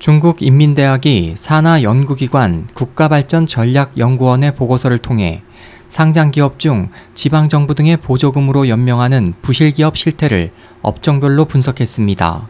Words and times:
중국 0.00 0.40
인민대학이 0.40 1.34
산하 1.36 1.82
연구기관 1.82 2.68
국가발전전략연구원의 2.74 4.54
보고서를 4.54 4.96
통해 4.96 5.42
상장기업 5.88 6.58
중 6.58 6.88
지방정부 7.12 7.74
등의 7.74 7.98
보조금으로 7.98 8.68
연명하는 8.68 9.34
부실기업 9.42 9.98
실태를 9.98 10.52
업종별로 10.80 11.44
분석했습니다. 11.44 12.48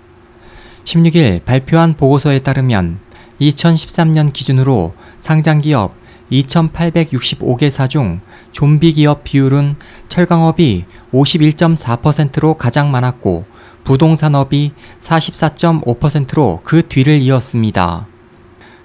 16일 0.85 1.45
발표한 1.45 1.95
보고서에 1.95 2.39
따르면 2.39 3.01
2013년 3.41 4.33
기준으로 4.33 4.95
상장기업 5.19 5.93
2,865개사 6.31 7.91
중 7.91 8.21
좀비기업 8.53 9.25
비율은 9.25 9.75
철강업이 10.09 10.85
51.4%로 11.13 12.55
가장 12.55 12.93
많았고 12.93 13.50
부동산업이 13.85 14.73
44.5%로 15.01 16.61
그 16.65 16.87
뒤를 16.87 17.21
이었습니다. 17.21 18.07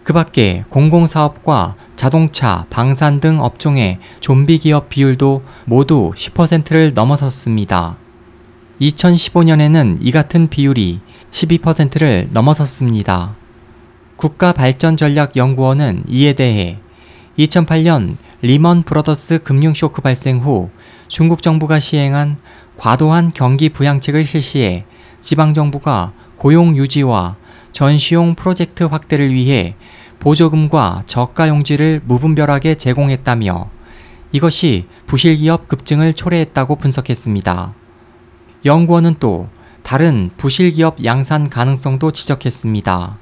그 0.04 0.14
밖에 0.14 0.64
공공사업과 0.70 1.76
자동차, 1.96 2.66
방산 2.70 3.20
등 3.20 3.42
업종의 3.42 4.00
좀비 4.20 4.60
기업 4.60 4.90
비율도 4.90 5.44
모두 5.66 6.12
10%를 6.16 6.94
넘어섰습니다. 6.94 7.98
2015년에는 8.80 9.98
이 10.02 10.12
같은 10.12 10.48
비율이 10.48 11.00
12%를 11.32 12.30
넘어섰습니다. 12.32 13.36
국가발전전략연구원은 14.18 16.04
이에 16.08 16.34
대해 16.34 16.78
2008년 17.40 18.18
리먼 18.42 18.84
브러더스 18.84 19.40
금융쇼크 19.40 20.02
발생 20.02 20.40
후 20.40 20.70
중국 21.08 21.42
정부가 21.42 21.80
시행한 21.80 22.38
과도한 22.78 23.32
경기 23.34 23.70
부양책을 23.70 24.26
실시해 24.26 24.86
지방정부가 25.22 26.14
고용 26.38 26.76
유지와 26.76 27.36
전시용 27.72 28.36
프로젝트 28.36 28.84
확대를 28.84 29.34
위해 29.34 29.76
보조금과 30.20 31.04
저가 31.06 31.48
용지를 31.50 32.02
무분별하게 32.06 32.76
제공했다며 32.76 33.70
이것이 34.32 34.88
부실기업 35.06 35.68
급증을 35.68 36.14
초래했다고 36.14 36.76
분석했습니다. 36.78 37.74
연구원은 38.66 39.16
또 39.20 39.50
다른 39.84 40.32
부실기업 40.38 41.04
양산 41.04 41.50
가능성도 41.50 42.12
지적했습니다. 42.12 43.18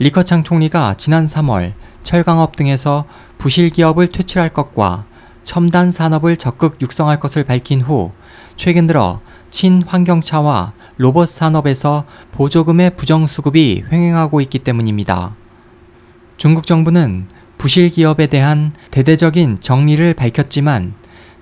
리커창 0.00 0.42
총리가 0.42 0.94
지난 0.94 1.26
3월 1.26 1.74
철강업 2.02 2.56
등에서 2.56 3.04
부실기업을 3.38 4.08
퇴출할 4.08 4.48
것과 4.48 5.04
첨단 5.42 5.90
산업을 5.90 6.36
적극 6.36 6.80
육성할 6.80 7.20
것을 7.20 7.44
밝힌 7.44 7.80
후 7.80 8.12
최근 8.56 8.86
들어 8.86 9.20
친환경차와 9.50 10.72
로봇 10.96 11.28
산업에서 11.28 12.04
보조금의 12.32 12.96
부정수급이 12.96 13.84
횡행하고 13.90 14.40
있기 14.42 14.60
때문입니다. 14.60 15.34
중국 16.36 16.66
정부는 16.66 17.26
부실 17.58 17.88
기업에 17.90 18.26
대한 18.26 18.72
대대적인 18.90 19.60
정리를 19.60 20.14
밝혔지만 20.14 20.94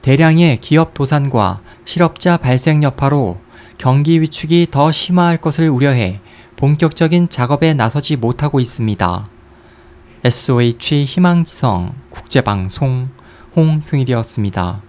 대량의 0.03 0.59
기업 0.59 0.95
도산과 0.95 1.61
실업자 1.85 2.37
발생 2.37 2.83
여파로 2.83 3.39
경기 3.79 4.21
위축이 4.21 4.69
더 4.71 4.91
심화할 4.91 5.37
것을 5.37 5.69
우려해 5.69 6.21
본격적인 6.57 7.29
작업에 7.29 7.75
나서지 7.75 8.17
못하고 8.17 8.59
있습니다. 8.59 9.29
SOH 10.25 11.05
희망지성 11.05 11.95
국제방송 12.11 13.11
홍승일이었습니다. 13.59 14.88